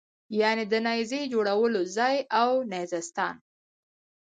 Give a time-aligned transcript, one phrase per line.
[0.39, 3.35] یعنې د نېزې جوړولو ځای او نېزه ستان.